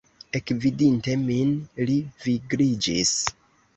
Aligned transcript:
Ekvidinte 0.37 1.13
min, 1.27 1.53
li 1.91 1.99
vigliĝis. 2.25 3.13